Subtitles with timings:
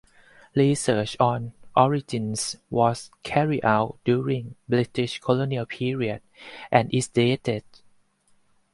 [0.55, 6.23] Research on origins was carried out during the British Colonial period
[6.71, 7.63] and is dated.